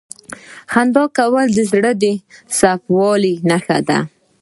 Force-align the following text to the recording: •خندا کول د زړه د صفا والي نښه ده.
•خندا 0.71 1.03
کول 1.17 1.47
د 1.53 1.59
زړه 1.71 1.91
د 2.01 2.05
صفا 2.57 2.91
والي 2.97 3.33
نښه 3.49 3.77
ده. 3.87 3.99